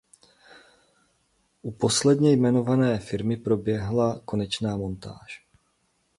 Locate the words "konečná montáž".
4.25-5.47